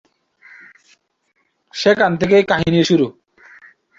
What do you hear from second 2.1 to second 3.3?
থেকেই কাহিনীর শুরু।